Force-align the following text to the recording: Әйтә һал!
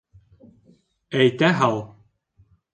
Әйтә 1.21 1.53
һал! 1.61 1.81